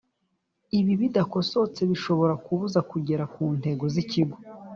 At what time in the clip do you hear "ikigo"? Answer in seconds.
4.03-4.37